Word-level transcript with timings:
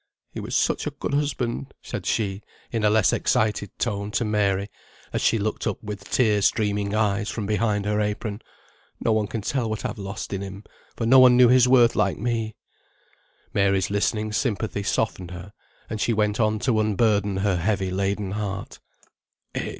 "He 0.31 0.39
was 0.39 0.55
such 0.55 0.87
a 0.87 0.89
good 0.89 1.13
husband," 1.13 1.75
said 1.83 2.07
she, 2.07 2.41
in 2.71 2.83
a 2.83 2.89
less 2.89 3.13
excited 3.13 3.69
tone, 3.77 4.09
to 4.13 4.25
Mary, 4.25 4.71
as 5.13 5.21
she 5.21 5.37
looked 5.37 5.67
up 5.67 5.77
with 5.83 6.09
tear 6.09 6.41
streaming 6.41 6.95
eyes 6.95 7.29
from 7.29 7.45
behind 7.45 7.85
her 7.85 8.01
apron. 8.01 8.41
"No 8.99 9.13
one 9.13 9.27
can 9.27 9.41
tell 9.41 9.69
what 9.69 9.85
I've 9.85 9.99
lost 9.99 10.33
in 10.33 10.41
him, 10.41 10.63
for 10.97 11.05
no 11.05 11.19
one 11.19 11.37
knew 11.37 11.49
his 11.49 11.67
worth 11.67 11.95
like 11.95 12.17
me." 12.17 12.55
Mary's 13.53 13.91
listening 13.91 14.31
sympathy 14.33 14.81
softened 14.81 15.29
her, 15.29 15.53
and 15.87 16.01
she 16.01 16.13
went 16.13 16.39
on 16.39 16.57
to 16.65 16.79
unburden 16.79 17.37
her 17.37 17.57
heavy 17.57 17.91
laden 17.91 18.31
heart. 18.31 18.79